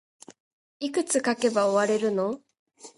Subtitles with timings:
[0.79, 2.41] いくつ書けば終われるの